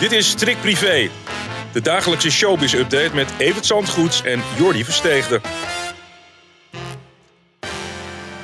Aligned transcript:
Dit 0.00 0.12
is 0.12 0.30
Strik 0.30 0.60
Privé, 0.60 1.08
de 1.72 1.80
dagelijkse 1.80 2.30
showbiz-update 2.30 3.14
met 3.14 3.34
Evert 3.38 3.66
Zandgoeds 3.66 4.22
en 4.22 4.40
Jordi 4.58 4.84
Versteegde. 4.84 5.40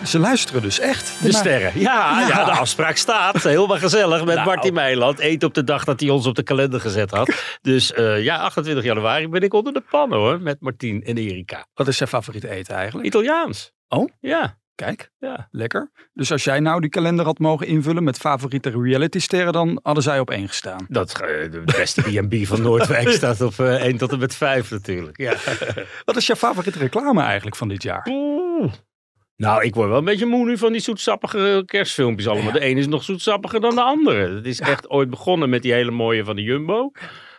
Ze 0.05 0.19
luisteren 0.19 0.63
dus 0.63 0.79
echt. 0.79 1.23
De 1.23 1.33
sterren. 1.33 1.81
Ja, 1.81 2.27
ja. 2.29 2.45
de 2.45 2.51
afspraak 2.51 2.97
staat. 2.97 3.43
Helemaal 3.43 3.79
gezellig 3.79 4.25
met 4.25 4.35
Nou. 4.35 4.47
Martin 4.47 4.75
Meiland. 4.75 5.21
Eet 5.21 5.45
op 5.45 5.55
de 5.55 5.65
dag 5.65 5.85
dat 5.85 6.01
hij 6.01 6.09
ons 6.09 6.27
op 6.27 6.35
de 6.35 6.43
kalender 6.43 6.81
gezet 6.81 7.11
had. 7.11 7.59
Dus 7.63 7.93
eh, 7.93 8.23
ja, 8.23 8.39
28 8.39 8.85
januari 8.85 9.29
ben 9.29 9.43
ik 9.43 9.55
onder 9.55 9.73
de 9.73 9.83
pannen 9.91 10.19
hoor. 10.19 10.41
Met 10.41 10.61
Martin 10.61 11.05
en 11.05 11.17
Erika. 11.17 11.67
Wat 11.75 11.89
is 11.89 11.97
zijn 11.97 12.09
favoriete 12.09 12.49
eten 12.49 12.75
eigenlijk? 12.75 13.07
Italiaans. 13.07 13.73
Oh? 13.89 14.09
Ja. 14.21 14.59
Kijk, 14.77 15.11
Ja. 15.19 15.49
lekker. 15.51 15.91
Dus 16.15 16.33
als 16.33 16.45
jij 16.45 16.61
nou 16.61 16.81
die 16.81 16.91
kalender 16.91 17.25
had 17.25 17.39
mogen 17.39 17.67
invullen 17.67 18.05
met 18.05 18.19
favoriete 18.19 18.71
realitysterren, 18.83 19.53
dan 19.53 19.79
hadden 19.83 20.03
zij 20.03 20.21
op 20.21 20.31
één 20.31 20.49
gestaan. 20.49 20.87
Dat, 20.89 21.11
de 21.51 21.63
beste 21.65 22.03
B&B 22.03 22.47
van 22.47 22.63
Noordwijk 22.63 23.09
staat 23.21 23.41
op 23.41 23.59
eh 23.59 23.83
1 23.85 23.97
tot 23.97 24.13
en 24.13 24.19
met 24.19 24.35
5 24.37 24.71
natuurlijk. 24.71 25.17
Ja. 25.21 25.35
Wat 26.05 26.17
is 26.17 26.27
jouw 26.27 26.37
favoriete 26.37 26.79
reclame 26.79 27.23
eigenlijk 27.23 27.57
van 27.57 27.69
dit 27.69 27.83
jaar? 27.83 28.07
Oeh. 28.11 28.73
Nou, 29.37 29.65
ik 29.65 29.75
word 29.75 29.89
wel 29.89 29.99
een 29.99 30.05
beetje 30.05 30.27
moe 30.27 30.45
nu 30.45 30.59
van 30.59 30.73
die 30.73 30.81
zoetsappige 30.81 31.63
kerstfilmpjes 31.67 32.29
allemaal. 32.29 32.53
De 32.53 32.61
ene 32.61 32.81
is 32.81 32.87
nog 32.87 33.05
zoetsappiger 33.05 33.61
dan 33.61 33.75
de 33.75 33.83
andere. 33.83 34.35
Het 34.35 34.47
is 34.47 34.61
echt 34.61 34.89
ooit 34.91 35.11
begonnen 35.11 35.49
met 35.51 35.63
die 35.63 35.73
hele 35.73 35.91
mooie 35.91 36.25
van 36.25 36.37
de 36.37 36.43
Jumbo. 36.43 36.91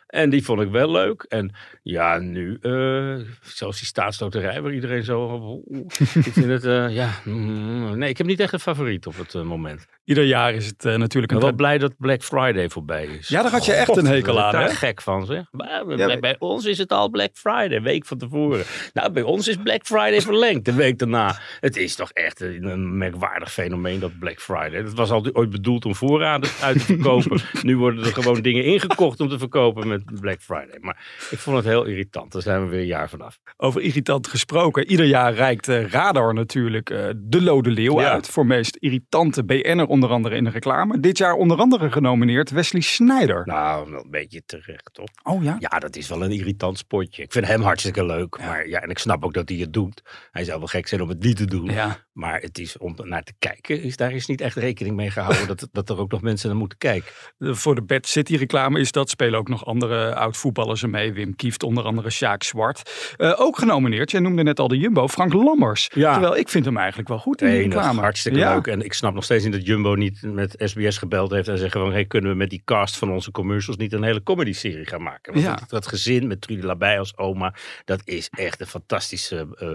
En 0.08 0.30
die 0.30 0.44
vond 0.44 0.62
ik 0.62 0.70
wel 0.70 0.92
leuk. 0.92 1.26
En 1.28 1.52
ja, 1.84 2.18
nu, 2.18 2.58
eh 2.62 3.16
zoals 3.42 3.78
die 3.78 3.88
staatsloterij 3.88 4.62
waar 4.62 4.74
iedereen 4.74 5.04
zo... 5.04 5.62
ik 6.28 6.34
vind 6.34 6.46
het, 6.46 6.66
eh, 6.66 6.90
ja... 6.96 7.10
mm, 7.24 7.98
nee, 7.98 8.10
ik 8.10 8.18
heb 8.18 8.28
niet 8.28 8.40
echt 8.40 8.54
een 8.54 8.60
favoriet 8.60 9.08
op 9.08 9.18
het 9.18 9.36
eh, 9.36 9.42
moment. 9.42 9.86
Ieder 10.04 10.24
jaar 10.24 10.54
is 10.54 10.66
het 10.66 10.84
natuurlijk 10.84 11.14
Ik 11.14 11.32
een... 11.32 11.38
ben 11.38 11.40
wel 11.40 11.56
blij 11.56 11.78
dat 11.78 11.94
Black 11.98 12.24
Friday 12.24 12.70
voorbij 12.70 13.06
is. 13.06 13.28
Ja, 13.28 13.42
daar 13.42 13.52
had 13.52 13.66
je 13.66 13.74
echt 13.74 13.98
een 13.98 14.06
hekel 14.06 14.34
daar 14.34 14.44
aan, 14.44 14.50
ik 14.54 14.60
hè? 14.60 14.66
daar 14.66 14.76
gek 14.76 15.02
van, 15.02 15.26
zeg. 15.26 15.44
Maar 15.52 15.86
bij, 15.86 15.98
Ja, 15.98 16.20
bij 16.20 16.36
ons 16.40 16.66
is 16.66 16.78
het 16.78 16.92
al 16.92 17.10
Black 17.10 17.30
Friday, 17.34 17.76
een 17.76 17.84
week 17.84 18.06
van 18.06 18.18
tevoren. 18.18 18.66
Nou, 18.94 19.12
bij 19.12 19.24
ons 19.24 19.48
is 19.48 19.56
Black 19.56 19.86
Friday 19.86 20.22
verlengd, 20.22 20.66
de 20.66 20.74
week 20.74 21.00
daarna. 21.00 21.40
Het 21.60 21.78
is 21.78 21.96
toch 21.96 22.12
echt 22.12 22.42
een, 22.42 22.64
een 22.64 22.98
merkwaardig 22.98 23.52
fenomeen, 23.52 24.00
dat 24.00 24.20
Black 24.20 24.40
Friday. 24.40 24.84
Dat 24.84 24.94
was 24.94 25.12
altijd 25.12 25.36
ooit 25.36 25.50
bedoeld 25.50 25.86
om 25.86 25.96
voorraden 25.96 26.50
uit 26.62 26.78
te 26.80 26.86
verkopen. 26.86 27.42
nu 27.68 27.78
worden 27.78 28.06
er 28.06 28.14
gewoon 28.14 28.42
dingen 28.42 28.64
ingekocht 28.64 29.20
om 29.20 29.30
te 29.30 29.38
verkopen 29.38 29.88
met 29.88 29.97
Black 30.20 30.42
Friday. 30.42 30.78
Maar 30.80 31.28
ik 31.30 31.38
vond 31.38 31.58
het 31.58 31.66
heel 31.66 31.86
irritant. 31.86 32.32
Daar 32.32 32.42
zijn 32.42 32.64
we 32.64 32.70
weer 32.70 32.80
een 32.80 32.86
jaar 32.86 33.10
vanaf. 33.10 33.38
Over 33.58 33.82
irritant 33.82 34.28
gesproken. 34.28 34.90
Ieder 34.90 35.06
jaar 35.06 35.34
reikt 35.34 35.68
eh, 35.68 35.86
Radar 35.90 36.34
natuurlijk 36.34 36.90
eh, 36.90 37.10
de 37.16 37.42
Lode 37.42 37.70
Leeuw 37.72 38.00
Ja. 38.00 38.12
uit. 38.12 38.28
Voor 38.28 38.46
meest 38.46 38.76
irritante 38.76 39.44
BN'er 39.46 39.86
onder 39.86 40.10
andere 40.10 40.36
in 40.36 40.44
de 40.44 40.50
reclame. 40.50 41.00
Dit 41.00 41.18
jaar 41.18 41.34
onder 41.34 41.58
andere 41.58 41.92
genomineerd 41.92 42.50
Wesley 42.50 42.82
Sneijder. 42.82 43.42
Nou, 43.46 43.92
wel 43.92 44.04
een 44.04 44.10
beetje 44.12 44.42
terecht, 44.46 44.90
toch? 44.94 45.10
oh 45.24 45.44
ja? 45.44 45.56
Ja, 45.60 45.80
dat 45.80 45.96
is 45.96 46.08
wel 46.10 46.24
een 46.24 46.32
irritant 46.32 46.78
spotje. 46.78 47.24
Ik 47.24 47.32
vind 47.32 47.48
hem 47.48 47.62
hartstikke 47.62 48.06
leuk. 48.06 48.38
Maar 48.40 48.68
ja, 48.68 48.82
en 48.82 48.90
ik 48.90 48.98
snap 48.98 49.26
ook 49.26 49.34
dat 49.34 49.50
hij 49.50 49.58
het 49.58 49.74
doet. 49.74 50.02
Hij 50.32 50.44
zou 50.44 50.58
wel 50.58 50.68
gek 50.68 50.88
zijn 50.88 51.02
om 51.02 51.10
het 51.10 51.24
niet 51.24 51.38
te 51.38 51.46
doen. 51.46 51.66
Ja. 51.66 52.06
Maar 52.18 52.40
het 52.40 52.58
is 52.58 52.78
om 52.78 52.96
naar 53.04 53.24
te 53.24 53.34
kijken, 53.40 53.82
is, 53.82 53.96
daar 53.98 54.12
is 54.12 54.26
niet 54.26 54.42
echt 54.42 54.56
rekening 54.56 54.96
mee 54.96 55.12
gehouden 55.12 55.48
dat, 55.48 55.68
dat 55.72 55.90
er 55.90 56.00
ook 56.00 56.12
nog 56.12 56.22
mensen 56.22 56.50
naar 56.50 56.58
moeten 56.58 56.78
kijken. 56.78 57.12
De- 57.38 57.56
Voor 57.56 57.76
de 57.76 57.82
Bad 57.82 58.06
City 58.08 58.36
reclame 58.36 58.80
is 58.80 58.92
dat. 58.92 59.10
Spelen 59.10 59.40
ook 59.40 59.48
nog 59.50 59.66
andere 59.66 60.16
oud-voetballers 60.16 60.82
er 60.84 60.90
mee. 60.90 61.14
Wim 61.14 61.36
Kieft, 61.36 61.64
onder 61.64 61.84
andere 61.84 62.10
Sjaak 62.10 62.44
Zwart. 62.44 63.14
Eh, 63.18 63.34
ook 63.40 63.58
genomineerd, 63.58 64.12
jij 64.12 64.20
noemde 64.20 64.44
net 64.44 64.60
al 64.60 64.68
de 64.68 64.78
Jumbo, 64.78 65.08
Frank 65.08 65.34
Lammers. 65.34 65.90
Ja. 65.94 66.12
Terwijl 66.12 66.38
ik 66.38 66.50
vind 66.50 66.66
hem 66.66 66.78
eigenlijk 66.78 67.08
wel 67.10 67.18
goed 67.20 67.42
in 67.42 67.48
die 67.48 67.58
Enig, 67.60 67.74
reclame. 67.74 68.02
hartstikke 68.02 68.38
Ja. 68.40 68.54
leuk. 68.54 68.68
En 68.68 68.82
ik 68.82 68.94
snap 68.94 69.14
nog 69.14 69.24
steeds 69.24 69.44
niet 69.44 69.54
dat 69.54 69.66
Jumbo 69.66 69.94
niet 69.94 70.22
met 70.22 70.56
SBS 70.58 70.98
gebeld 70.98 71.32
heeft 71.32 71.48
en 71.48 71.58
zeggen 71.58 71.82
van, 71.82 71.92
hey, 71.92 72.06
kunnen 72.06 72.32
we 72.32 72.38
met 72.38 72.50
die 72.50 72.62
cast 72.66 72.98
van 72.98 73.12
onze 73.12 73.32
commercials 73.32 73.78
niet 73.78 73.94
een 73.94 74.04
hele 74.04 74.24
comedy-serie 74.24 74.86
gaan 74.86 75.04
maken? 75.04 75.34
Want 75.34 75.46
Ja. 75.46 75.56
dat, 75.56 75.70
dat 75.70 75.88
gezin 75.88 76.28
met 76.28 76.42
Trudy 76.42 76.66
Labij 76.66 77.00
als 77.00 77.18
oma, 77.18 77.54
dat 77.86 78.02
is 78.06 78.28
echt 78.32 78.60
een 78.62 78.68
fantastische 78.68 79.48
eh, 79.56 79.72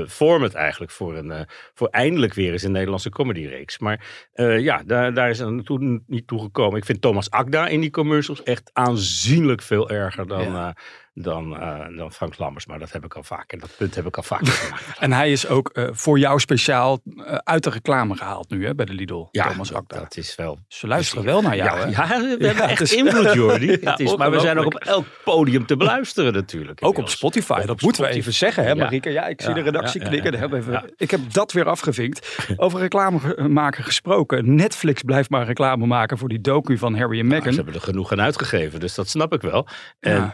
eh, 0.00 0.08
format 0.08 0.54
eigenlijk 0.54 0.92
voor, 0.92 1.16
een, 1.16 1.30
eh, 1.30 1.40
voor 1.86 2.00
eindelijk 2.00 2.34
weer 2.34 2.52
eens 2.52 2.62
een 2.62 2.72
Nederlandse 2.72 3.10
comedyreeks. 3.10 3.78
Maar 3.78 4.28
eh, 4.32 4.60
ja, 4.60 4.82
daar, 4.86 5.14
daar 5.14 5.30
is 5.30 5.38
er 5.38 5.64
toen 5.64 6.02
niet 6.06 6.26
toe 6.26 6.40
gekomen. 6.40 6.78
Ik 6.78 6.84
vind 6.84 7.00
Thomas 7.00 7.30
Akda 7.30 7.66
in 7.66 7.80
die 7.80 7.90
commercials 7.90 8.42
echt 8.42 8.70
aanzienlijk 8.72 9.62
veel 9.62 9.90
erger 9.90 10.26
dan... 10.26 10.42
Ja. 10.42 10.76
Dan, 11.18 11.60
eh, 11.60 11.96
dan 11.96 12.12
Frank 12.12 12.38
Lammers, 12.38 12.66
maar 12.66 12.78
dat 12.78 12.92
heb 12.92 13.04
ik 13.04 13.14
al 13.14 13.22
vaker. 13.22 13.58
Dat 13.58 13.70
punt 13.78 13.94
heb 13.94 14.06
ik 14.06 14.16
al 14.16 14.22
vaker 14.22 14.46
gemaakt. 14.62 14.98
En 14.98 15.12
hij 15.12 15.32
is 15.32 15.48
ook 15.48 15.68
eh, 15.68 15.88
voor 15.92 16.18
jou 16.18 16.40
speciaal 16.40 17.00
eh, 17.16 17.34
uit 17.34 17.64
de 17.64 17.70
reclame 17.70 18.16
gehaald 18.16 18.50
nu 18.50 18.66
hè, 18.66 18.74
bij 18.74 18.86
de 18.86 18.92
Lidl. 18.92 19.26
Ja, 19.30 19.48
Thomas 19.48 19.68
dat, 19.68 19.76
Akda. 19.78 19.98
dat 19.98 20.16
is 20.16 20.34
wel 20.34 20.58
Ze 20.68 20.86
luisteren 20.86 21.24
wel 21.24 21.42
naar 21.42 21.56
jou. 21.56 21.78
ja, 21.90 22.06
hè? 22.06 22.14
ja, 22.14 22.36
we 22.38 22.46
hebben 22.46 22.68
echt 22.68 22.80
is- 22.80 22.94
invloed, 22.94 23.32
Jordi. 23.32 23.64
Ja, 23.80 23.90
Het 23.90 24.00
is, 24.00 24.16
maar 24.16 24.30
we 24.30 24.40
zijn 24.40 24.58
ook 24.58 24.64
op 24.66 24.74
elk 24.74 25.06
podium 25.24 25.66
te 25.66 25.76
beluisteren 25.76 26.32
natuurlijk. 26.32 26.84
Ook 26.84 26.98
op. 26.98 27.08
Spotify, 27.08 27.52
Ook 27.52 27.60
dat 27.60 27.70
op 27.70 27.80
moeten 27.80 28.02
we 28.02 28.08
even 28.08 28.32
zeggen, 28.32 28.62
hè, 28.62 28.68
Ja. 28.68 28.74
Marieke? 28.74 29.10
Ja, 29.10 29.26
ik 29.26 29.40
zie 29.42 29.54
de 29.54 29.60
redactie 29.60 30.00
knikken. 30.00 30.54
even- 30.54 30.92
Ik 30.96 31.10
heb 31.10 31.20
dat 31.32 31.52
weer 31.52 31.64
afgevinkt. 31.68 32.38
Over 32.56 32.80
reclame 32.80 33.48
maken 33.48 33.84
gesproken. 33.84 34.54
Netflix 34.54 35.02
blijft 35.02 35.30
maar 35.30 35.46
reclame 35.46 35.86
maken 35.86 36.18
voor 36.18 36.28
die 36.28 36.40
docu 36.40 36.78
van 36.78 36.96
Harry 36.98 37.18
en 37.18 37.26
Meghan. 37.26 37.50
ze 37.52 37.56
hebben 37.56 37.74
er 37.74 37.80
genoeg 37.80 38.12
aan 38.12 38.20
uitgegeven, 38.20 38.80
dus 38.80 38.94
dat 38.94 39.08
snap 39.08 39.32
ik 39.32 39.40
wel. 39.40 39.66
En 40.00 40.32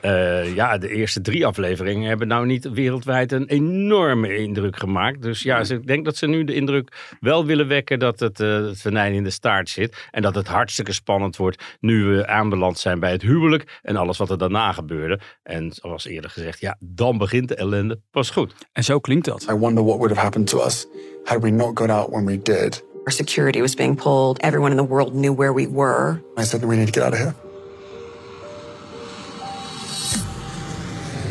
ja, 0.54 0.71
ja 0.72 0.78
de 0.78 0.88
eerste 0.88 1.20
drie 1.20 1.46
afleveringen 1.46 2.08
hebben 2.08 2.28
nou 2.28 2.46
niet 2.46 2.70
wereldwijd 2.70 3.32
een 3.32 3.46
enorme 3.46 4.36
indruk 4.36 4.76
gemaakt. 4.78 5.22
Dus 5.22 5.42
ja, 5.42 5.64
ze- 5.64 5.74
ik 5.74 5.86
denk 5.86 6.04
dat 6.04 6.16
ze 6.16 6.26
nu 6.26 6.44
de 6.44 6.54
indruk 6.54 7.16
wel 7.20 7.46
willen 7.46 7.68
wekken 7.68 7.98
dat 7.98 8.20
het, 8.20 8.40
eh, 8.40 8.48
het 8.54 8.80
venijn 8.80 9.12
in 9.14 9.24
de 9.24 9.30
staart 9.30 9.68
zit. 9.68 9.96
En 10.10 10.22
dat 10.22 10.34
het 10.34 10.46
hartstikke 10.48 10.92
spannend 10.92 11.36
wordt 11.36 11.62
nu 11.80 12.04
we 12.04 12.26
aanbeland 12.26 12.78
zijn 12.78 13.00
bij 13.00 13.10
het 13.12 13.22
huwelijk 13.22 13.78
en 13.82 13.96
alles 13.96 14.18
wat 14.18 14.30
er 14.30 14.38
daarna 14.38 14.72
gebeurde. 14.72 15.20
En 15.42 15.72
zoals 15.72 16.06
eerder 16.06 16.30
gezegd, 16.30 16.60
ja, 16.60 16.76
dan 16.80 17.18
begint 17.18 17.48
de 17.48 17.54
ellende 17.54 18.00
pas 18.10 18.30
goed. 18.30 18.54
En 18.72 18.84
zo 18.84 18.98
klinkt 18.98 19.24
dat. 19.24 19.46
I 19.50 19.54
wonder 19.54 19.84
what 19.84 19.96
would 19.96 20.10
have 20.10 20.20
happened 20.20 20.46
to 20.48 20.64
us 20.64 20.86
had 21.24 21.42
we 21.42 21.50
not 21.50 21.78
got 21.78 21.88
out 21.90 22.08
when 22.10 22.24
we 22.26 22.42
did. 22.42 22.84
Our 23.04 23.12
security 23.12 23.60
was 23.60 23.74
being 23.74 23.96
pulled. 24.02 24.38
Everyone 24.42 24.70
in 24.70 24.76
the 24.76 24.86
world 24.88 25.12
knew 25.14 25.36
where 25.36 25.54
we 25.54 25.68
were. 25.70 26.20
I 26.40 26.44
said, 26.44 26.64
we 26.64 26.76
need 26.76 26.92
to 26.92 27.00
get 27.00 27.02
out 27.02 27.12
of 27.12 27.18
here. 27.18 27.34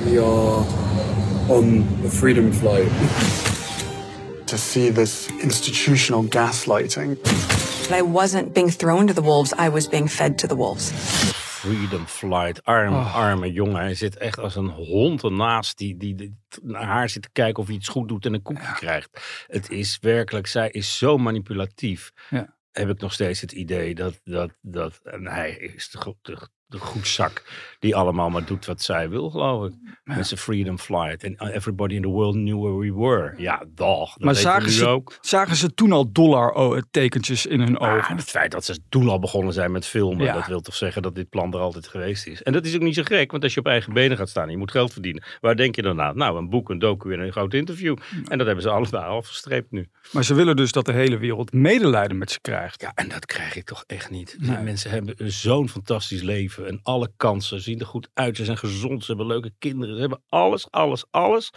We 0.06 0.18
are 0.18 0.66
on 1.50 1.88
a 2.06 2.10
freedom 2.10 2.52
flight. 2.54 2.90
To 4.48 4.58
see 4.58 4.92
this 4.92 5.30
institutional 5.42 6.24
gaslighting. 6.24 7.18
I 7.92 8.02
wasn't 8.02 8.54
being 8.54 8.72
thrown 8.72 9.08
to 9.08 9.14
the 9.14 9.22
wolves, 9.22 9.54
I 9.58 9.70
was 9.70 9.88
being 9.88 10.10
fed 10.10 10.38
to 10.38 10.48
the 10.48 10.56
wolves. 10.56 10.92
Freedom 11.62 12.06
Flight. 12.08 12.64
Arm, 12.64 12.94
Oh. 12.94 13.16
arme 13.16 13.52
jongen. 13.52 13.76
Hij 13.76 13.96
zit 13.96 14.18
echt 14.18 14.40
als 14.40 14.56
een 14.56 14.70
hond 14.70 15.24
ernaast 15.24 15.78
die, 15.78 15.98
die, 15.98 16.16
die 16.16 16.38
naar 16.62 16.84
haar 16.86 17.10
zit 17.10 17.22
te 17.22 17.30
kijken 17.32 17.62
of 17.62 17.68
hij 17.68 17.76
iets 17.76 17.88
goed 17.88 18.08
doet 18.08 18.26
en 18.26 18.34
een 18.34 18.42
koekje 18.42 18.74
krijgt. 18.74 19.10
Het 19.48 19.70
is 19.70 19.98
werkelijk, 20.02 20.48
zij 20.48 20.70
is 20.70 20.98
zo 20.98 21.18
manipulatief. 21.18 22.12
Ja. 22.30 22.56
Heb 22.72 22.90
ik 22.90 23.00
nog 23.02 23.14
steeds 23.14 23.42
het 23.42 23.52
idee 23.52 23.96
dat, 23.96 24.20
dat, 24.24 24.52
dat 24.62 25.00
en 25.04 25.28
hij 25.28 25.52
is 25.52 25.90
de, 25.90 26.16
de, 26.22 26.38
de 26.72 26.80
goedzak 26.80 27.44
die 27.80 27.96
allemaal 27.96 28.30
maar 28.30 28.46
doet 28.46 28.66
wat 28.66 28.82
zij 28.82 29.10
wil, 29.10 29.30
geloof 29.30 29.68
ik. 29.68 29.74
Met 30.04 30.28
zijn 30.28 30.40
Freedom 30.40 30.80
Flight. 30.80 31.24
En 31.24 31.40
everybody 31.54 31.96
in 31.96 32.02
the 32.02 32.08
world 32.08 32.34
knew 32.34 32.62
where 32.62 32.78
we 32.78 32.94
were. 32.94 33.34
Ja, 33.38 33.64
dag. 33.76 34.20
Maar 34.20 34.36
zagen 34.36 34.70
ze, 34.70 34.86
ook. 34.86 35.18
zagen 35.22 35.56
ze 35.56 35.74
toen 35.74 35.92
al 35.92 36.12
dollar-tekentjes 36.12 37.46
in 37.46 37.60
hun 37.60 37.72
Maar 37.72 37.98
ogen? 37.98 38.16
het 38.16 38.30
feit 38.30 38.52
dat 38.52 38.66
ze 38.66 38.80
toen 38.90 39.10
al 39.10 39.20
begonnen 39.20 39.54
zijn 39.54 39.72
met 39.72 39.86
filmen, 39.86 40.26
Ja. 40.26 40.34
dat 40.34 40.48
wil 40.48 40.62
toch 40.62 40.76
zeggen 40.76 41.02
dat 41.02 41.16
dit 41.16 41.30
plan 41.30 41.54
er 41.54 41.60
altijd 41.60 41.88
geweest 41.88 42.28
is. 42.28 42.42
En 42.44 42.54
dat 42.54 42.66
is 42.66 42.76
ook 42.76 42.82
niet 42.82 42.96
zo 42.96 43.04
gek, 43.04 43.32
want 43.32 43.44
als 43.44 43.54
je 43.54 43.60
op 43.60 43.66
eigen 43.68 43.94
benen 43.94 44.18
gaat 44.18 44.30
staan 44.30 44.46
en 44.46 44.52
je 44.52 44.58
moet 44.58 44.72
geld 44.72 44.94
verdienen, 44.94 45.24
waar 45.42 45.56
denk 45.56 45.76
je 45.76 45.82
dan 45.82 46.02
aan? 46.02 46.18
Nou, 46.18 46.38
een 46.38 46.50
boek, 46.50 46.70
een 46.70 46.80
docu 46.80 47.14
en 47.14 47.20
een 47.20 47.32
groot 47.32 47.54
interview. 47.54 47.98
En 48.28 48.38
dat 48.38 48.46
hebben 48.48 48.64
ze 48.64 48.70
allebei 48.70 49.04
afgestreept 49.06 49.72
nu. 49.72 49.90
Maar 50.12 50.24
ze 50.24 50.34
willen 50.34 50.56
dus 50.56 50.72
dat 50.72 50.86
de 50.86 50.94
hele 50.94 51.18
wereld 51.18 51.54
medelijden 51.54 52.18
met 52.18 52.32
ze 52.32 52.42
krijgt. 52.42 52.82
Ja, 52.82 52.92
en 52.96 53.10
dat 53.10 53.26
krijg 53.26 53.56
ik 53.56 53.66
toch 53.66 53.84
echt 53.88 54.10
niet. 54.10 54.36
Nee. 54.40 54.58
Mensen 54.58 54.92
hebben 54.92 55.16
zo'n 55.32 55.70
fantastisch 55.70 56.22
leven 56.22 56.61
en 56.68 56.80
alle 56.84 57.12
kansen, 57.18 57.62
zien 57.62 57.80
er 57.80 57.86
goed 57.86 58.10
uit, 58.14 58.38
ze 58.38 58.46
zijn 58.46 58.58
gezond, 58.58 59.02
ze 59.02 59.08
hebben 59.08 59.28
leuke 59.28 59.54
kinderen, 59.60 59.96
ze 59.96 60.02
hebben 60.02 60.24
alles, 60.30 60.72
alles, 60.72 61.06
alles. 61.10 61.54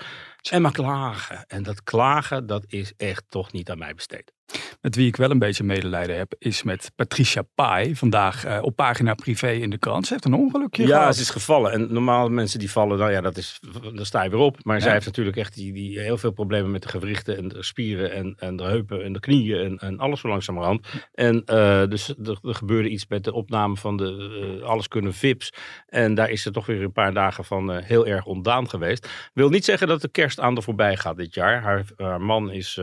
En 0.50 0.62
maar 0.62 0.72
klagen. 0.72 1.46
En 1.46 1.62
dat 1.62 1.82
klagen, 1.82 2.46
dat 2.46 2.64
is 2.66 2.92
echt 2.96 3.24
toch 3.28 3.52
niet 3.52 3.70
aan 3.70 3.78
mij 3.78 3.94
besteed. 3.94 4.33
Met 4.84 4.94
wie 4.94 5.06
ik 5.06 5.16
wel 5.16 5.30
een 5.30 5.38
beetje 5.38 5.64
medelijden 5.64 6.16
heb, 6.16 6.34
is 6.38 6.62
met 6.62 6.92
Patricia 6.96 7.42
Pai. 7.54 7.96
Vandaag 7.96 8.46
uh, 8.46 8.58
op 8.62 8.76
pagina 8.76 9.14
privé 9.14 9.50
in 9.50 9.70
de 9.70 9.78
krant. 9.78 10.06
Ze 10.06 10.12
heeft 10.12 10.24
een 10.24 10.34
ongelukje 10.34 10.86
ja, 10.86 10.98
gehad. 10.98 11.14
ze 11.14 11.20
is 11.20 11.30
gevallen. 11.30 11.72
En 11.72 11.92
normaal 11.92 12.28
mensen 12.28 12.58
die 12.58 12.70
vallen, 12.70 12.98
nou 12.98 13.10
ja, 13.10 13.20
dat 13.20 13.36
is, 13.36 13.60
daar 13.94 14.06
sta 14.06 14.22
je 14.22 14.30
weer 14.30 14.38
op. 14.38 14.64
Maar 14.64 14.80
zij 14.80 14.92
heeft 14.92 15.06
natuurlijk 15.06 15.36
echt 15.36 15.54
die, 15.54 15.72
die 15.72 16.00
heel 16.00 16.18
veel 16.18 16.30
problemen 16.30 16.70
met 16.70 16.82
de 16.82 16.88
gewrichten 16.88 17.36
en 17.36 17.48
de 17.48 17.62
spieren 17.62 18.12
en, 18.12 18.34
en 18.38 18.56
de 18.56 18.62
heupen 18.62 19.04
en 19.04 19.12
de 19.12 19.20
knieën 19.20 19.58
en, 19.58 19.78
en 19.78 19.98
alles 19.98 20.20
zo 20.20 20.28
langzamerhand. 20.28 20.86
En 21.14 21.42
uh, 21.46 21.86
dus 21.86 22.08
er, 22.08 22.38
er, 22.42 22.54
gebeurde 22.54 22.88
iets 22.88 23.06
met 23.08 23.24
de 23.24 23.32
opname 23.32 23.76
van 23.76 23.96
de 23.96 24.58
uh, 24.60 24.68
Alles 24.68 24.88
Kunnen 24.88 25.14
VIPs. 25.14 25.52
En 25.86 26.14
daar 26.14 26.30
is 26.30 26.42
ze 26.42 26.50
toch 26.50 26.66
weer 26.66 26.82
een 26.82 26.92
paar 26.92 27.14
dagen 27.14 27.44
van 27.44 27.70
heel 27.70 28.06
erg 28.06 28.24
ontdaan 28.24 28.68
geweest. 28.68 29.08
Wil 29.34 29.48
niet 29.48 29.64
zeggen 29.64 29.88
dat 29.88 30.00
de 30.00 30.08
kerst 30.08 30.40
aan 30.40 30.54
de 30.54 30.62
voorbij 30.62 30.96
gaat 30.96 31.16
dit 31.16 31.34
jaar. 31.34 31.62
Haar, 31.62 31.84
haar 31.96 32.20
man 32.20 32.50
is 32.50 32.80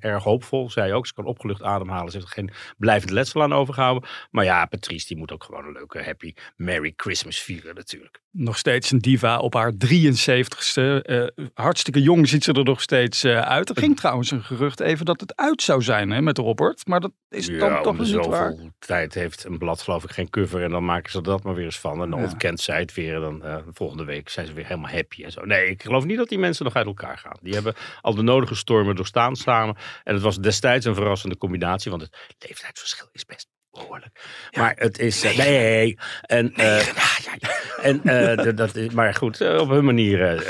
erg 0.00 0.24
hoopvol. 0.24 0.70
Zij 0.70 0.94
ook. 0.94 0.95
Ze 1.04 1.14
kan 1.14 1.24
opgelucht 1.24 1.62
ademhalen. 1.62 2.10
Ze 2.10 2.16
heeft 2.16 2.28
er 2.28 2.34
geen 2.34 2.50
blijvend 2.76 3.10
letsel 3.10 3.42
aan 3.42 3.52
overgehouden. 3.52 4.08
Maar 4.30 4.44
ja, 4.44 4.66
Patrice 4.66 5.06
die 5.06 5.16
moet 5.16 5.32
ook 5.32 5.44
gewoon 5.44 5.64
een 5.64 5.72
leuke 5.72 6.02
happy 6.02 6.34
Merry 6.56 6.92
Christmas 6.96 7.38
vieren 7.38 7.74
natuurlijk. 7.74 8.20
Nog 8.30 8.58
steeds 8.58 8.90
een 8.90 8.98
diva 8.98 9.38
op 9.38 9.54
haar 9.54 9.72
73ste. 9.72 11.02
Uh, 11.02 11.26
hartstikke 11.54 12.02
jong 12.02 12.28
ziet 12.28 12.44
ze 12.44 12.52
er 12.52 12.64
nog 12.64 12.80
steeds 12.80 13.24
uh, 13.24 13.40
uit. 13.40 13.68
Er 13.68 13.76
ging 13.76 13.96
trouwens 13.96 14.30
een 14.30 14.42
gerucht 14.42 14.80
even 14.80 15.04
dat 15.04 15.20
het 15.20 15.36
uit 15.36 15.62
zou 15.62 15.82
zijn 15.82 16.10
hè, 16.10 16.20
met 16.20 16.38
Robert. 16.38 16.86
Maar 16.86 17.00
dat 17.00 17.12
is 17.28 17.46
ja, 17.46 17.58
dan 17.58 17.82
toch 17.82 17.98
niet 17.98 18.26
waar. 18.26 18.54
tijd 18.78 19.14
heeft 19.14 19.44
een 19.44 19.58
blad 19.58 19.82
geloof 19.82 20.04
ik 20.04 20.10
geen 20.10 20.30
cover. 20.30 20.62
En 20.62 20.70
dan 20.70 20.84
maken 20.84 21.10
ze 21.10 21.20
dat 21.20 21.42
maar 21.42 21.54
weer 21.54 21.64
eens 21.64 21.78
van. 21.78 22.02
En 22.02 22.10
dan 22.10 22.18
ja. 22.18 22.24
ontkent 22.24 22.60
zij 22.60 22.80
het 22.80 22.94
weer. 22.94 23.14
En 23.14 23.20
dan 23.20 23.40
uh, 23.44 23.56
volgende 23.72 24.04
week 24.04 24.28
zijn 24.28 24.46
ze 24.46 24.52
weer 24.52 24.66
helemaal 24.66 24.90
happy 24.90 25.24
en 25.24 25.32
zo. 25.32 25.44
Nee, 25.44 25.70
ik 25.70 25.82
geloof 25.82 26.04
niet 26.04 26.16
dat 26.16 26.28
die 26.28 26.38
mensen 26.38 26.64
nog 26.64 26.74
uit 26.74 26.86
elkaar 26.86 27.18
gaan. 27.18 27.36
Die 27.40 27.54
hebben 27.54 27.74
al 28.00 28.14
de 28.14 28.22
nodige 28.22 28.54
stormen 28.54 28.96
doorstaan 28.96 29.36
samen. 29.36 29.76
En 30.04 30.14
het 30.14 30.22
was 30.22 30.38
destijds 30.38 30.85
een 30.86 30.94
verrassende 30.94 31.36
combinatie. 31.36 31.90
Want 31.90 32.02
het 32.02 32.16
leeftijdsverschil 32.38 33.08
is 33.12 33.24
best 33.24 33.48
behoorlijk. 33.70 34.20
Ja. 34.50 34.60
Maar 34.60 34.74
het 34.76 34.98
is. 34.98 35.24
Uh, 35.24 35.36
nee. 35.36 35.98
En, 36.22 36.52
uh, 36.56 36.86
ja, 36.86 37.34
ja, 37.38 37.50
en 37.90 38.00
uh, 38.04 38.56
dat 38.56 38.76
is, 38.76 38.90
maar 38.90 39.14
goed, 39.14 39.40
op 39.40 39.68
hun 39.68 39.84
manier. 39.84 40.44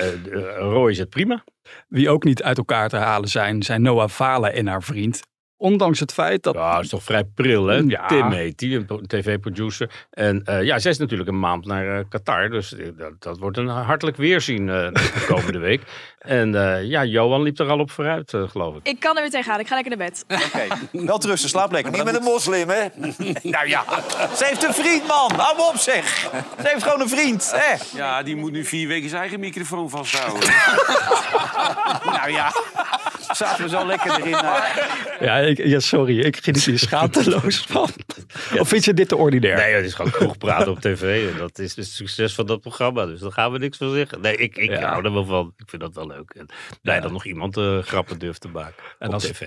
Roy 0.59 0.91
is 0.91 0.99
het 0.99 1.11
prima. 1.11 1.45
Wie 1.89 2.11
ook 2.11 2.25
niet 2.25 2.43
uit 2.43 2.59
elkaar 2.59 2.89
te 2.89 2.97
halen 2.97 3.29
zijn, 3.29 3.63
zijn 3.63 3.83
Noah 3.83 4.09
Valen 4.09 4.53
en 4.53 4.67
haar 4.67 4.83
vriend. 4.83 5.23
Ondanks 5.59 6.01
het 6.01 6.13
feit 6.13 6.43
dat... 6.43 6.55
Ja, 6.55 6.75
dat 6.75 6.83
is 6.83 6.89
toch 6.89 7.03
vrij 7.03 7.25
pril, 7.25 7.67
hè? 7.67 7.77
Ja. 7.77 8.07
Tim 8.07 8.31
heet 8.31 8.59
die, 8.59 8.85
een 8.87 9.07
tv-producer. 9.07 10.07
En 10.11 10.43
uh, 10.49 10.63
ja, 10.63 10.79
zij 10.79 10.91
is 10.91 10.99
natuurlijk 10.99 11.29
een 11.29 11.39
maand 11.39 11.67
naar 11.67 11.99
uh, 11.99 12.05
Qatar. 12.09 12.49
Dus 12.49 12.75
dat, 12.97 13.13
dat, 13.19 13.39
wordt 13.39 13.57
een 13.57 13.67
hartelijk 13.67 14.17
weerzien 14.17 14.61
uh, 14.61 14.67
de 14.67 15.25
komende 15.35 15.59
week. 15.59 15.83
En 16.19 16.53
ja, 16.87 17.05
Johan 17.05 17.43
liep 17.43 17.59
er 17.59 17.69
al 17.69 17.79
op 17.79 17.91
vooruit, 17.91 18.33
geloof 18.47 18.77
ik. 18.77 18.87
Ik 18.87 19.01
kan 19.01 19.17
er 19.17 19.23
weer 19.23 19.31
tegenaan. 19.31 19.61
Ik 19.61 19.67
ga 19.67 19.75
lekker 19.75 19.97
naar 19.97 20.07
bed. 20.07 20.25
Oké, 20.29 20.43
okay. 20.45 20.69
wel 21.07 21.21
rusten, 21.23 21.49
slaap 21.49 21.73
lekker. 21.73 21.93
Niet 21.93 22.05
met 22.05 22.17
een 22.17 22.23
moslim, 22.23 22.69
hè? 22.69 22.87
nou 23.57 23.69
ja, 23.69 23.85
ze 24.37 24.45
heeft 24.45 24.65
een 24.65 24.75
vriend, 24.75 25.07
man. 25.07 25.33
Hou 25.37 25.59
op, 25.59 25.77
zeg. 25.77 26.19
Ze 26.61 26.69
heeft 26.69 26.83
gewoon 26.83 27.01
een 27.01 27.09
vriend, 27.09 27.53
hè? 27.55 27.99
Ja, 27.99 28.23
die 28.23 28.37
moet 28.37 28.53
nu 28.53 28.65
vier 28.65 28.89
weken 28.89 29.09
zijn 29.09 29.21
eigen 29.21 29.41
microfoon 29.41 29.91
vasthouden. 29.91 30.49
nou 32.05 32.31
ja, 32.31 32.53
zaten 33.37 33.65
we 33.65 33.71
zo 33.71 33.87
lekker 33.87 34.11
erin. 34.11 34.31
Ja, 35.21 35.39
ik, 35.39 35.67
ja, 35.67 35.81
sorry, 35.81 36.21
ik 36.21 36.37
ging 36.37 36.57
er 36.57 36.79
schaamteloos 36.79 37.59
van. 37.69 37.89
Ja. 38.53 38.61
Of 38.61 38.69
vind 38.69 38.85
je 38.85 38.95
dit 38.95 39.09
te 39.09 39.17
ordinair? 39.17 39.57
Nee, 39.57 39.75
het 39.75 39.85
is 39.85 39.95
gewoon 39.95 40.11
vroeg 40.11 40.39
praten 40.39 40.71
op 40.71 40.81
tv. 40.81 41.33
En 41.33 41.39
dat 41.39 41.59
is 41.59 41.77
het 41.77 41.87
succes 41.87 42.35
van 42.35 42.47
dat 42.47 42.61
programma. 42.61 43.07
Dus 43.07 43.21
daar 43.21 43.33
gaan 43.33 43.53
we 43.53 43.59
niks 43.59 43.77
van 43.77 43.95
zeggen. 43.95 44.21
Nee, 44.21 44.37
ik, 44.37 44.57
ik 44.57 44.71
ja. 44.71 44.89
hou 44.89 45.05
er 45.05 45.13
wel 45.13 45.25
van. 45.25 45.53
Ik 45.57 45.69
vind 45.69 45.83
dat 45.83 45.95
wel 45.95 46.07
leuk. 46.07 46.31
En 46.31 46.47
blij 46.83 46.95
ja. 46.97 47.01
dat 47.01 47.13
nog 47.13 47.25
iemand 47.25 47.57
uh, 47.57 47.79
grappen 47.79 48.19
durft 48.19 48.41
te 48.41 48.49
maken 48.49 48.83
en 48.99 49.07
op 49.07 49.15
als, 49.15 49.25
tv. 49.25 49.47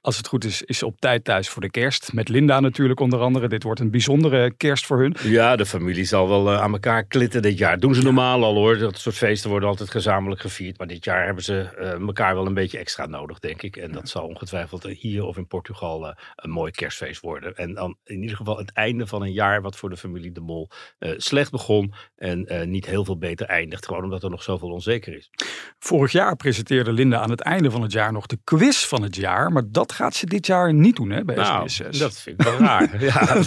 Als 0.00 0.16
het 0.16 0.26
goed 0.26 0.44
is, 0.44 0.62
is 0.62 0.78
ze 0.78 0.86
op 0.86 1.00
tijd 1.00 1.24
thuis 1.24 1.48
voor 1.48 1.62
de 1.62 1.70
kerst. 1.70 2.12
Met 2.12 2.28
Linda 2.28 2.60
natuurlijk 2.60 3.00
onder 3.00 3.20
andere. 3.20 3.48
Dit 3.48 3.62
wordt 3.62 3.80
een 3.80 3.90
bijzondere 3.90 4.54
kerst 4.56 4.86
voor 4.86 5.00
hun. 5.00 5.16
Ja, 5.22 5.56
de 5.56 5.66
familie 5.66 6.04
zal 6.04 6.28
wel 6.28 6.52
uh, 6.52 6.60
aan 6.60 6.72
elkaar 6.72 7.04
klitten 7.04 7.42
dit 7.42 7.58
jaar. 7.58 7.78
Doen 7.78 7.94
ze 7.94 8.02
normaal 8.02 8.44
al 8.44 8.54
hoor. 8.54 8.78
Dat 8.78 8.98
soort 8.98 9.14
feesten 9.14 9.50
worden 9.50 9.68
altijd 9.68 9.90
gezamenlijk 9.90 10.40
gevierd. 10.40 10.78
Maar 10.78 10.86
dit 10.86 11.04
jaar 11.04 11.24
hebben 11.24 11.44
ze 11.44 11.68
uh, 11.78 11.90
elkaar 11.90 12.34
wel 12.34 12.46
een 12.46 12.54
beetje 12.54 12.78
extra 12.78 13.06
nodig, 13.06 13.38
denk 13.38 13.62
ik. 13.62 13.76
En 13.76 13.92
dat 13.92 14.08
zal 14.08 14.26
ongetwijfeld 14.26 14.84
hier 14.84 15.24
of 15.24 15.36
in 15.36 15.46
Portugal 15.46 16.06
uh, 16.06 16.12
een 16.36 16.50
mooi 16.50 16.70
kerstfeest 16.70 17.20
worden. 17.20 17.54
En 17.54 17.74
dan 17.74 17.96
in 18.04 18.20
ieder 18.20 18.36
geval 18.36 18.58
het 18.58 18.72
einde 18.72 19.06
van 19.06 19.22
een 19.22 19.32
jaar 19.32 19.62
wat 19.62 19.76
voor 19.76 19.90
de 19.90 19.96
familie 19.96 20.32
De 20.32 20.40
Mol 20.40 20.70
slecht 21.16 21.50
begon. 21.50 21.94
En 22.16 22.70
niet 22.70 22.86
heel 22.86 23.04
veel 23.04 23.18
beter 23.18 23.46
eindigt. 23.46 23.86
Gewoon 23.86 24.04
omdat 24.04 24.22
er 24.22 24.30
nog 24.30 24.42
zoveel 24.42 24.70
onzeker 24.70 25.16
is. 25.16 25.30
Vorig 25.78 26.12
jaar 26.12 26.36
presenteerde 26.36 26.92
Linda 26.92 27.18
aan 27.18 27.30
het 27.30 27.40
einde 27.40 27.70
van 27.70 27.82
het 27.82 27.92
jaar 27.92 28.12
nog 28.12 28.26
de 28.26 28.38
quiz 28.44 28.84
van 28.84 29.02
het 29.02 29.16
jaar. 29.16 29.52
Maar 29.52 29.62
dat 29.66 29.92
gaat 29.92 30.14
ze 30.14 30.26
dit 30.26 30.46
jaar 30.46 30.74
niet 30.74 30.96
doen 30.96 31.10
hè, 31.10 31.24
bij 31.24 31.36
nou, 31.36 31.68
SBS6. 31.68 31.98
Dat 31.98 32.18
vind 32.18 32.40
ik 32.40 32.46
wel 32.46 32.58
raar. 32.58 33.02
ja. 33.04 33.42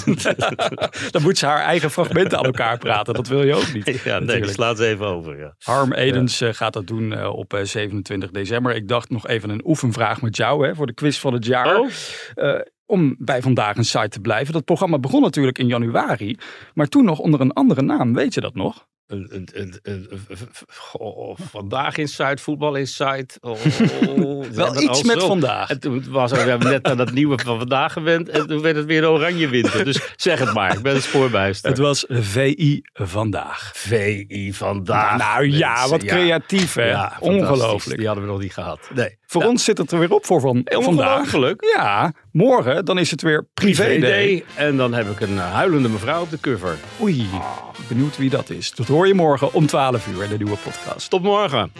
Dan 1.11 1.21
moet 1.21 1.37
ze 1.37 1.45
haar 1.45 1.61
eigen 1.61 1.91
fragmenten 1.91 2.37
aan 2.37 2.45
elkaar 2.45 2.77
praten. 2.77 3.13
Dat 3.13 3.27
wil 3.27 3.43
je 3.43 3.53
ook 3.53 3.73
niet. 3.73 3.85
Ja, 4.07 4.19
nee, 4.19 4.41
dat 4.41 4.49
slaat 4.49 4.77
ze 4.77 4.85
even 4.85 5.05
over. 5.05 5.39
Ja. 5.39 5.55
Harm 5.59 5.93
Edens 5.93 6.39
ja. 6.39 6.53
gaat 6.53 6.73
dat 6.73 6.87
doen 6.87 7.11
uh, 7.11 7.33
op 7.33 7.53
uh, 7.53 7.63
27 7.63 8.31
december. 8.31 8.75
Ik 8.75 8.87
dacht 8.87 9.09
nog 9.09 9.27
even 9.27 9.49
een 9.49 9.61
oefenvraag 9.65 10.21
met 10.21 10.37
jou 10.37 10.67
hè, 10.67 10.75
voor 10.75 10.85
de 10.85 10.93
quiz 10.93 11.17
van 11.17 11.33
het 11.33 11.45
jaar. 11.45 11.79
Oh. 11.79 11.89
Uh, 12.35 12.59
om 12.85 13.15
bij 13.19 13.41
Vandaag 13.41 13.77
een 13.77 13.85
site 13.85 14.09
te 14.09 14.19
blijven. 14.19 14.53
Dat 14.53 14.65
programma 14.65 14.99
begon 14.99 15.21
natuurlijk 15.21 15.57
in 15.57 15.67
januari. 15.67 16.37
Maar 16.73 16.87
toen 16.87 17.05
nog 17.05 17.19
onder 17.19 17.41
een 17.41 17.53
andere 17.53 17.81
naam. 17.81 18.13
Weet 18.13 18.33
je 18.33 18.41
dat 18.41 18.55
nog? 18.55 18.87
Een, 19.07 19.47
een, 19.53 19.79
een, 19.83 20.09
oh, 20.91 21.37
vandaag 21.51 21.97
in 21.97 22.07
Zuid, 22.07 22.41
voetbal 22.41 22.75
in 22.75 22.87
Zuid. 22.87 23.37
Oh, 23.41 23.61
Wel 24.51 24.81
iets 24.81 25.03
met 25.03 25.19
zo. 25.19 25.27
vandaag. 25.27 25.69
En 25.69 25.79
toen 25.79 26.03
was 26.09 26.31
we 26.31 26.37
hebben 26.37 26.69
net 26.71 26.83
aan 26.83 26.97
dat 26.97 27.11
nieuwe 27.11 27.39
van 27.43 27.57
vandaag 27.57 27.93
gewend. 27.93 28.29
En 28.29 28.47
toen 28.47 28.61
werd 28.61 28.75
het 28.75 28.85
weer 28.85 29.03
een 29.03 29.09
oranje 29.09 29.47
winter. 29.47 29.85
Dus 29.85 29.99
zeg 30.15 30.39
het 30.39 30.53
maar, 30.53 30.73
ik 30.73 30.81
ben 30.81 30.93
het 30.93 31.03
spoorbijster. 31.03 31.69
Het 31.69 31.77
was 31.79 32.05
VI 32.09 32.81
Vandaag. 32.93 33.71
VI 33.73 34.53
Vandaag. 34.53 35.17
Nou, 35.17 35.47
nou 35.47 35.57
ja, 35.57 35.87
wat 35.89 36.03
creatief 36.03 36.73
hè. 36.73 36.89
Ja, 36.89 37.17
Ongelooflijk. 37.19 37.97
Die 37.97 38.07
hadden 38.07 38.25
we 38.25 38.31
nog 38.31 38.41
niet 38.41 38.53
gehad. 38.53 38.89
Nee. 38.93 39.17
Voor 39.25 39.41
ja. 39.41 39.47
ons 39.47 39.63
zit 39.63 39.77
het 39.77 39.91
er 39.91 39.99
weer 39.99 40.11
op 40.11 40.25
voor 40.25 40.39
van, 40.41 40.61
vandaag. 40.65 41.31
Ja, 41.75 42.13
morgen 42.31 42.85
dan 42.85 42.97
is 42.99 43.11
het 43.11 43.21
weer 43.21 43.47
privé, 43.53 43.83
privé 43.83 43.99
day. 43.99 44.43
En 44.55 44.77
dan 44.77 44.93
heb 44.93 45.09
ik 45.09 45.19
een 45.19 45.37
huilende 45.37 45.89
mevrouw 45.89 46.21
op 46.21 46.29
de 46.29 46.39
cover. 46.39 46.77
Oei, 47.01 47.29
benieuwd 47.87 48.17
wie 48.17 48.29
dat 48.29 48.49
is. 48.49 48.71
Dat 48.71 48.87
hoor 48.97 49.07
je 49.07 49.13
morgen 49.13 49.53
om 49.53 49.65
12 49.65 50.07
uur 50.07 50.23
in 50.23 50.29
de 50.29 50.37
nieuwe 50.37 50.57
podcast. 50.57 51.09
Tot 51.09 51.21
morgen. 51.21 51.71